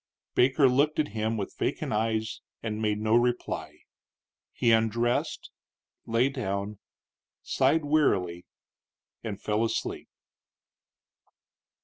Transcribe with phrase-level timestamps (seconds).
[0.33, 3.81] Baker looked at him with vacant eyes and made no reply.
[4.51, 5.51] He undressed,
[6.07, 6.79] lay down,
[7.43, 8.47] sighed wearily,
[9.23, 10.09] and fell asleep.